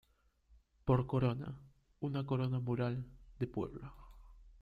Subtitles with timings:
[0.83, 1.59] Por corona,
[1.99, 3.05] una corona mural
[3.37, 3.93] de pueblo.